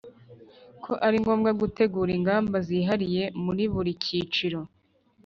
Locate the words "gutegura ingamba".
1.61-2.57